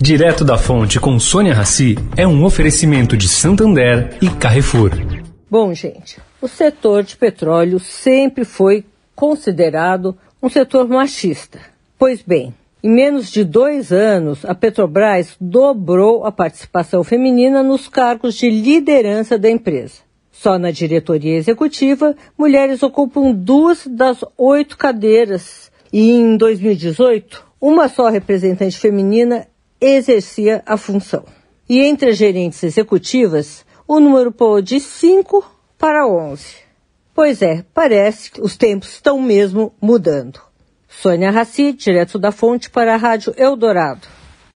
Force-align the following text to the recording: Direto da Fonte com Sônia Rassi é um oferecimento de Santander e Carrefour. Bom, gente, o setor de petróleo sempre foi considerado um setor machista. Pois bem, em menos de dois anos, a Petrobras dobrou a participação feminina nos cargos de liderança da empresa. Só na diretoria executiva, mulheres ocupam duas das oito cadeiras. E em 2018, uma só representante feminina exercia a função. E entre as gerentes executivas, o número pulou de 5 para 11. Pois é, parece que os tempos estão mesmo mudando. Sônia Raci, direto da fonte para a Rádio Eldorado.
Direto 0.00 0.44
da 0.44 0.56
Fonte 0.56 1.00
com 1.00 1.18
Sônia 1.18 1.52
Rassi 1.52 1.96
é 2.16 2.24
um 2.24 2.44
oferecimento 2.44 3.16
de 3.16 3.28
Santander 3.28 4.16
e 4.22 4.30
Carrefour. 4.30 4.92
Bom, 5.50 5.74
gente, 5.74 6.20
o 6.40 6.46
setor 6.46 7.02
de 7.02 7.16
petróleo 7.16 7.80
sempre 7.80 8.44
foi 8.44 8.84
considerado 9.16 10.16
um 10.40 10.48
setor 10.48 10.86
machista. 10.86 11.58
Pois 11.98 12.22
bem, 12.22 12.54
em 12.80 12.88
menos 12.88 13.28
de 13.28 13.42
dois 13.42 13.90
anos, 13.90 14.44
a 14.44 14.54
Petrobras 14.54 15.34
dobrou 15.40 16.24
a 16.24 16.30
participação 16.30 17.02
feminina 17.02 17.60
nos 17.60 17.88
cargos 17.88 18.36
de 18.36 18.48
liderança 18.48 19.36
da 19.36 19.50
empresa. 19.50 19.96
Só 20.30 20.60
na 20.60 20.70
diretoria 20.70 21.36
executiva, 21.36 22.14
mulheres 22.38 22.84
ocupam 22.84 23.32
duas 23.32 23.84
das 23.84 24.24
oito 24.36 24.78
cadeiras. 24.78 25.72
E 25.92 26.12
em 26.12 26.36
2018, 26.36 27.44
uma 27.60 27.88
só 27.88 28.08
representante 28.08 28.78
feminina 28.78 29.48
exercia 29.80 30.62
a 30.66 30.76
função. 30.76 31.24
E 31.68 31.80
entre 31.80 32.10
as 32.10 32.16
gerentes 32.16 32.62
executivas, 32.62 33.64
o 33.86 34.00
número 34.00 34.32
pulou 34.32 34.60
de 34.60 34.80
5 34.80 35.44
para 35.76 36.06
11. 36.06 36.56
Pois 37.14 37.42
é, 37.42 37.64
parece 37.74 38.30
que 38.30 38.40
os 38.40 38.56
tempos 38.56 38.90
estão 38.92 39.20
mesmo 39.20 39.74
mudando. 39.80 40.40
Sônia 40.88 41.30
Raci, 41.30 41.72
direto 41.72 42.18
da 42.18 42.32
fonte 42.32 42.70
para 42.70 42.94
a 42.94 42.96
Rádio 42.96 43.34
Eldorado. 43.36 44.17